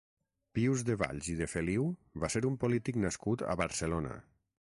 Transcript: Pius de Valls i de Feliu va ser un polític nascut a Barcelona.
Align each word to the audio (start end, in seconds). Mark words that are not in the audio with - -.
Pius 0.57 0.83
de 0.85 0.95
Valls 1.01 1.27
i 1.33 1.35
de 1.41 1.47
Feliu 1.51 1.85
va 2.23 2.31
ser 2.37 2.41
un 2.51 2.57
polític 2.65 2.97
nascut 3.05 3.45
a 3.53 3.55
Barcelona. 3.63 4.17